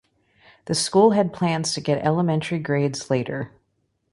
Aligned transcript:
The 0.65 0.73
school 0.73 1.11
had 1.11 1.31
plans 1.31 1.75
to 1.75 1.79
get 1.79 2.03
elementary 2.03 2.57
grades 2.57 3.11
later. 3.11 3.51